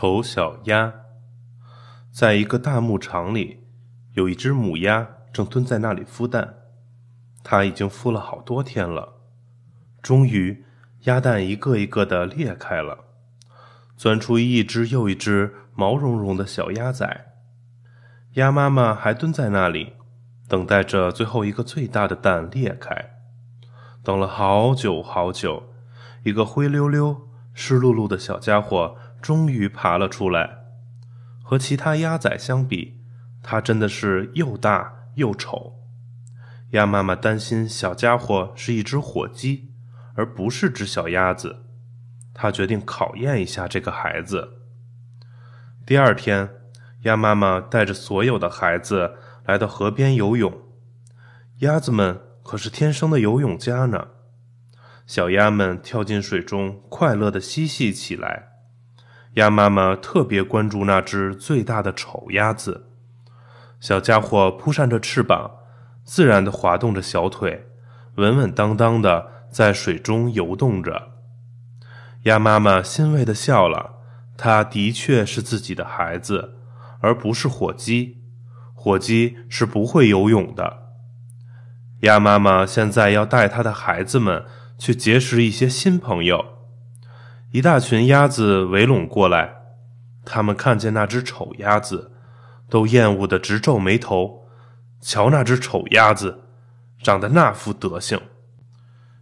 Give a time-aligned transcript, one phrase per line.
[0.00, 0.94] 丑小鸭，
[2.10, 3.66] 在一个大牧场里，
[4.14, 6.54] 有一只母鸭正蹲在那里孵蛋。
[7.44, 9.16] 它已经孵了好多天了，
[10.00, 10.64] 终于，
[11.00, 13.04] 鸭蛋一个一个的裂开了，
[13.94, 17.26] 钻出一只又一只毛茸茸的小鸭仔。
[18.36, 19.92] 鸭妈妈还蹲在那里，
[20.48, 22.96] 等待着最后一个最大的蛋裂开。
[24.02, 25.62] 等了好久好久，
[26.24, 28.96] 一个灰溜溜、湿漉漉的小家伙。
[29.20, 30.58] 终于爬了出来。
[31.42, 33.00] 和其他鸭仔相比，
[33.42, 35.76] 它真的是又大又丑。
[36.70, 39.72] 鸭妈妈担心小家伙是一只火鸡，
[40.14, 41.64] 而不是只小鸭子。
[42.32, 44.60] 她决定考验一下这个孩子。
[45.84, 46.48] 第二天，
[47.02, 50.56] 鸭妈妈带着所有的孩子来到河边游泳。
[51.58, 54.08] 鸭子们可是天生的游泳家呢。
[55.04, 58.49] 小鸭们跳进水中，快乐地嬉戏起来。
[59.34, 62.88] 鸭妈妈特别关注那只最大的丑鸭子，
[63.78, 65.52] 小家伙扑扇着翅膀，
[66.04, 67.68] 自然地滑动着小腿，
[68.16, 71.12] 稳稳当当的在水中游动着。
[72.24, 74.00] 鸭妈妈欣慰地笑了，
[74.36, 76.56] 它的确是自己的孩子，
[77.00, 78.18] 而不是火鸡。
[78.74, 80.94] 火鸡是不会游泳的。
[82.00, 84.44] 鸭妈妈现在要带它的孩子们
[84.76, 86.59] 去结识一些新朋友。
[87.52, 89.52] 一大群鸭子围拢过来，
[90.24, 92.12] 他们看见那只丑鸭子，
[92.68, 94.46] 都厌恶的直皱眉头。
[95.00, 96.44] 瞧那只丑鸭子，
[97.02, 98.20] 长得那副德行！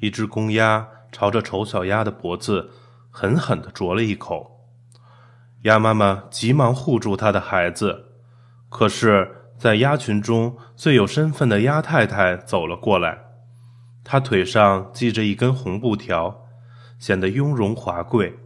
[0.00, 2.70] 一只公鸭朝着丑小鸭的脖子
[3.10, 4.68] 狠狠地啄了一口。
[5.62, 8.04] 鸭妈妈急忙护住它的孩子，
[8.68, 13.16] 可是，在鸭群中最有身份的鸭太太走了过来，
[14.04, 16.48] 她腿上系着一根红布条。
[17.00, 18.38] 显得雍容华贵。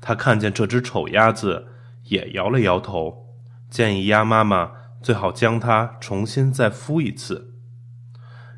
[0.00, 1.68] 他看见这只丑鸭子，
[2.02, 3.36] 也摇了摇头，
[3.70, 7.54] 建议鸭妈妈最好将它重新再孵一次。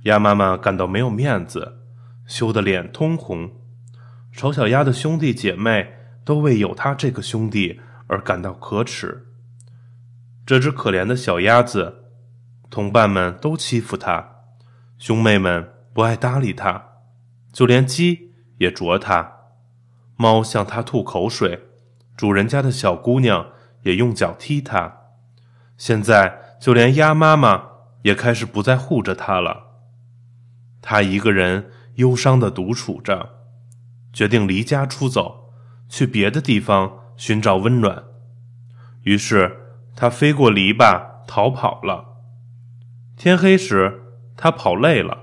[0.05, 1.81] 鸭妈妈感到没有面子，
[2.27, 3.51] 羞得脸通红。
[4.33, 5.95] 丑小鸭的兄弟姐妹
[6.25, 9.27] 都为有他这个兄弟而感到可耻。
[10.45, 12.05] 这只可怜的小鸭子，
[12.71, 14.43] 同伴们都欺负它，
[14.99, 16.85] 兄妹们不爱搭理它，
[17.53, 18.26] 就连鸡。
[18.59, 19.33] 也啄它，
[20.17, 21.65] 猫向它吐口水，
[22.17, 23.49] 主人家的小姑娘
[23.83, 24.97] 也用脚踢它，
[25.77, 27.65] 现在就连鸭妈妈
[28.03, 29.65] 也开始不再护着它了。
[30.81, 33.31] 它一个人忧伤的独处着，
[34.13, 35.53] 决定离家出走，
[35.89, 38.05] 去别的地方寻找温暖。
[39.03, 42.17] 于是，它飞过篱笆逃跑了。
[43.17, 44.03] 天黑时，
[44.37, 45.19] 它跑累了，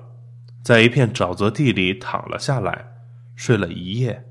[0.64, 2.93] 在一片沼泽地里躺了下来。
[3.36, 4.26] 睡了一夜，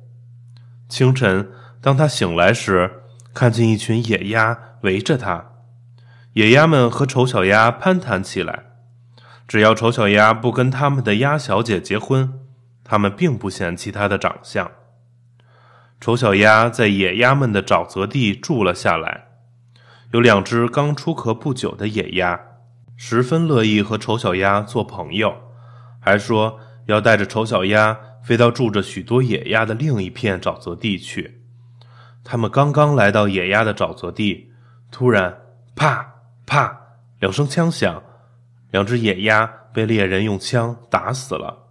[0.89, 3.03] 清晨，当他醒来时，
[3.35, 5.53] 看见一群野鸭围着他。
[6.35, 8.65] 野鸭们和丑小鸭攀谈起来。
[9.49, 12.41] 只要丑小鸭不跟他们的鸭小姐结婚，
[12.85, 14.71] 他们并不嫌弃它的长相。
[16.01, 19.27] 丑小鸭在野鸭们的沼泽地住了下来。
[20.13, 22.41] 有两只刚出壳不久的野鸭，
[22.97, 25.35] 十分乐意和丑小鸭做朋友，
[26.01, 27.99] 还说要带着丑小鸭。
[28.23, 31.43] 飞到住着许多野鸭的另一片沼泽地去。
[32.25, 34.53] 他们刚刚来到野鸭的沼泽地，
[34.93, 35.39] 突然，
[35.75, 36.15] 啪
[36.47, 36.79] 啪
[37.19, 38.03] 两声枪响，
[38.71, 41.67] 两只野鸭被猎人用枪打死了。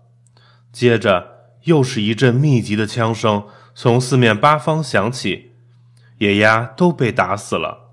[0.74, 5.54] 接着，又是一阵密集的枪声从四面八方响起，
[6.18, 7.92] 野鸭都被打死了。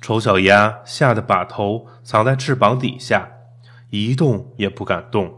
[0.00, 3.28] 丑小鸭吓得把头藏在翅膀底下，
[3.90, 5.32] 一动也不敢动。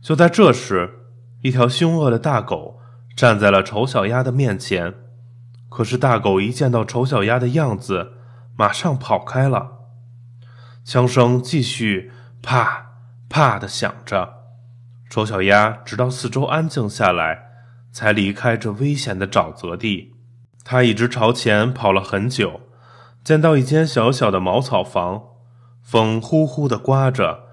[0.00, 1.05] 就在这时，
[1.42, 2.80] 一条凶恶的大狗
[3.14, 4.94] 站在了丑小鸭的面前，
[5.68, 8.14] 可是大狗一见到丑小鸭的样子，
[8.56, 9.72] 马上跑开了。
[10.84, 12.92] 枪声继续啪
[13.28, 14.34] 啪的响着，
[15.10, 17.46] 丑小鸭直到四周安静下来，
[17.92, 20.14] 才离开这危险的沼泽地。
[20.64, 22.60] 它一直朝前跑了很久，
[23.22, 25.22] 见到一间小小的茅草房，
[25.82, 27.44] 风呼呼的刮着，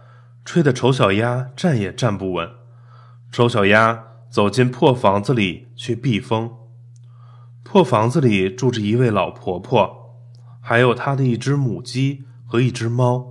[0.43, 2.49] 吹得丑小鸭站也站不稳。
[3.33, 6.51] 丑小鸭走进破房子里去避风。
[7.63, 10.19] 破房子里住着一位老婆婆，
[10.61, 13.25] 还有她的一只母鸡和一只猫。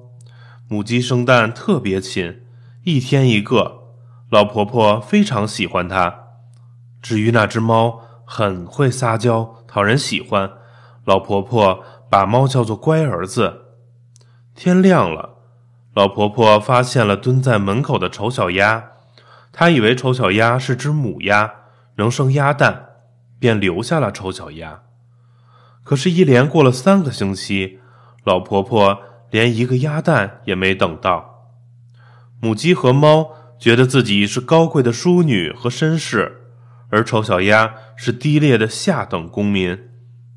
[0.66, 2.42] 母鸡生蛋特别勤，
[2.82, 3.94] 一天一个。
[4.28, 6.12] 老婆婆非常喜欢它。
[7.00, 10.50] 至于那只猫，很会撒娇，讨人喜欢。
[11.04, 13.76] 老婆婆把猫叫做乖儿子。
[14.56, 15.36] 天亮了，
[15.94, 18.88] 老婆婆发现了蹲在门口的丑小鸭。
[19.52, 21.52] 他以为丑小鸭是只母鸭，
[21.96, 22.86] 能生鸭蛋，
[23.38, 24.82] 便留下了丑小鸭。
[25.84, 27.78] 可是，一连过了三个星期，
[28.24, 31.50] 老婆婆连一个鸭蛋也没等到。
[32.40, 36.40] 母鸡和猫觉得自己是高贵的淑女和绅士，
[36.88, 39.78] 而丑小鸭是低劣的下等公民。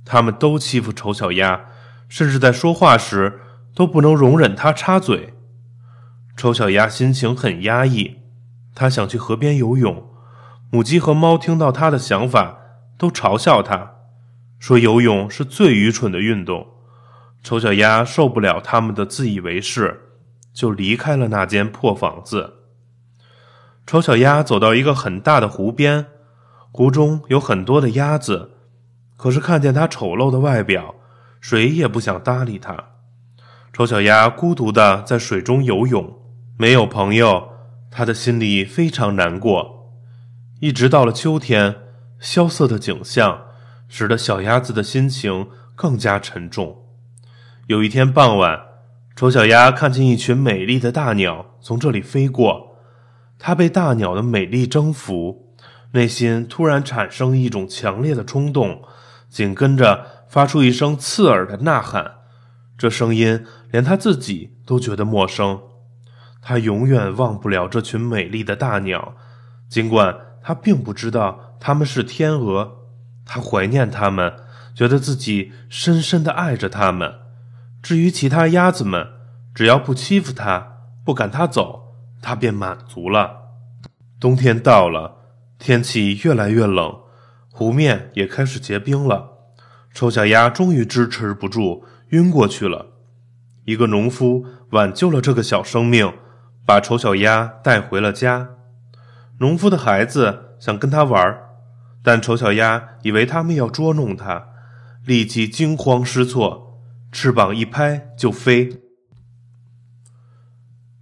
[0.04, 1.66] 他们都欺负丑小鸭，
[2.10, 3.40] 甚至在说话时
[3.74, 5.34] 都不能容忍它插嘴。
[6.36, 8.18] 丑小鸭心情很压抑，
[8.76, 10.08] 它想去河边游泳。
[10.70, 12.58] 母鸡和猫听到它的想法，
[12.98, 13.94] 都嘲笑它。
[14.60, 16.68] 说游泳是最愚蠢的运动，
[17.42, 20.02] 丑小鸭受不了他们的自以为是，
[20.54, 22.54] 就离开了那间破房子。
[23.86, 26.08] 丑小鸭走到一个很大的湖边，
[26.72, 28.52] 湖中有很多的鸭子，
[29.16, 30.96] 可是看见它丑陋的外表，
[31.40, 32.76] 谁也不想搭理它。
[33.72, 36.18] 丑小鸭孤独的在水中游泳，
[36.58, 37.50] 没有朋友，
[37.98, 39.94] 他的心里非常难过。
[40.60, 41.76] 一直到了秋天，
[42.20, 43.42] 萧瑟的景象。
[43.88, 46.84] 使得小鸭子的心情更加沉重。
[47.68, 48.60] 有一天傍晚，
[49.16, 52.78] 丑小鸭看见一群美丽的大鸟从这里飞过，
[53.38, 55.54] 它被大鸟的美丽征服，
[55.92, 58.82] 内心突然产生一种强烈的冲动，
[59.30, 62.16] 紧跟着发出一声刺耳的呐喊。
[62.76, 65.62] 这声音连他自己都觉得陌生。
[66.48, 69.16] 他永远忘不了这群美丽的大鸟，
[69.68, 72.84] 尽管他并不知道它们是天鹅。
[73.26, 74.32] 他怀念他们，
[74.76, 77.16] 觉得自己深深的爱着他们。
[77.82, 79.08] 至于其他鸭子们，
[79.56, 83.38] 只要不欺负他，不赶他走，他便满足了。
[84.20, 85.16] 冬天到了，
[85.58, 86.96] 天气越来越冷，
[87.52, 89.32] 湖面也开始结冰了。
[89.92, 92.86] 丑小鸭终于支持不住，晕过去了。
[93.64, 96.14] 一个农夫挽救了这个小生命，
[96.66, 98.50] 把丑小鸭带回了家。
[99.40, 101.42] 农夫的孩子想跟他玩。
[102.04, 104.50] 但丑小鸭以为他们要捉弄它，
[105.08, 106.80] 立即惊慌失措，
[107.12, 108.82] 翅膀一拍就飞，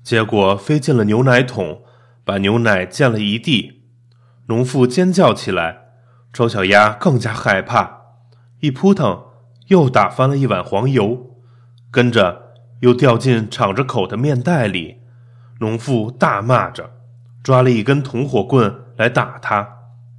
[0.01, 1.81] 结果飞进了牛奶桶，
[2.24, 3.83] 把牛奶溅了一地。
[4.48, 5.88] 农妇尖叫起来，
[6.31, 8.04] 丑小鸭更加害怕，
[8.62, 9.25] 一扑腾
[9.68, 11.36] 又打翻了一碗黄油，
[11.92, 15.01] 跟着又掉进敞着口的面袋里。
[15.60, 16.90] 农妇大骂着，
[17.44, 19.68] 抓了一根铜火棍来打他。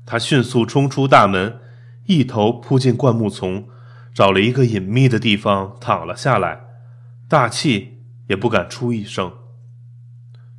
[0.07, 1.59] 他迅速冲出大门，
[2.07, 3.67] 一头扑进灌木丛，
[4.15, 6.61] 找了一个隐秘的地方躺了下来，
[7.29, 9.33] 大气也不敢出一声。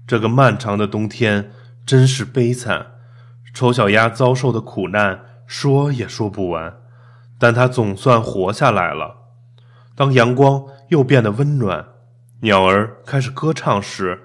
[0.07, 1.51] 这个漫长的冬天
[1.86, 2.88] 真是悲惨，
[3.54, 6.74] 丑小鸭遭受的苦难说也说不完，
[7.39, 9.16] 但它总算活下来了。
[9.95, 11.86] 当阳光又变得温暖，
[12.42, 14.24] 鸟儿开始歌唱时，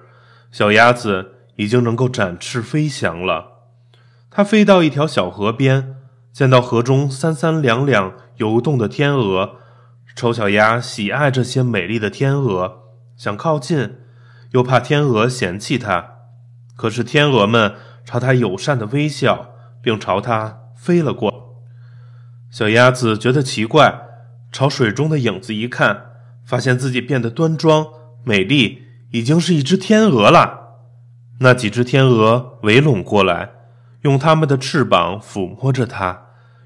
[0.51, 3.69] 小鸭子已经能够展翅飞翔了。
[4.29, 5.95] 它飞到一条小河边，
[6.31, 9.57] 见到河中三三两两游动的天鹅。
[10.13, 12.81] 丑小鸭喜爱这些美丽的天鹅，
[13.15, 13.95] 想靠近，
[14.51, 16.15] 又怕天鹅嫌弃它。
[16.75, 21.63] 可是天鹅们朝它友善的微笑，并朝它飞了过。
[22.49, 24.01] 小鸭子觉得奇怪，
[24.51, 26.07] 朝水中的影子一看，
[26.45, 27.87] 发现自己变得端庄
[28.25, 30.59] 美丽，已经是一只天鹅了。
[31.39, 33.49] 那几只天鹅围拢过来。
[34.01, 36.19] 用它们的翅膀抚摸着它，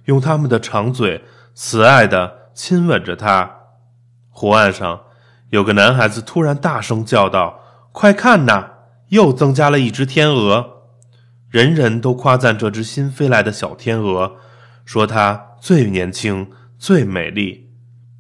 [0.05, 1.21] 用它们的长嘴
[1.53, 3.51] 慈爱地亲吻着它。
[4.29, 5.01] 湖岸上，
[5.49, 7.59] 有个男孩子突然大声叫道
[7.91, 8.65] ：“快看呐，
[9.09, 10.65] 又增加了一只天鹅！”
[11.51, 14.37] 人人都夸赞这只新飞来的小天鹅，
[14.85, 17.69] 说它最年轻、最美丽。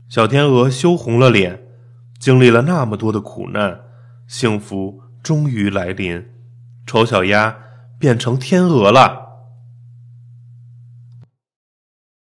[0.09, 1.65] 小天鹅羞红了脸，
[2.19, 3.79] 经历了那么多的苦难，
[4.27, 6.25] 幸福终于来临。
[6.85, 7.65] 丑小鸭。
[7.97, 9.24] 变成天鹅了。